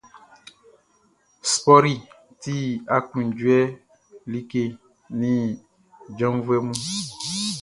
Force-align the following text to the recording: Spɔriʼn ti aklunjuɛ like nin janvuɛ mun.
Spɔriʼn 1.51 2.05
ti 2.41 2.55
aklunjuɛ 2.95 3.59
like 4.31 4.61
nin 5.19 5.39
janvuɛ 6.17 6.57
mun. 6.65 6.79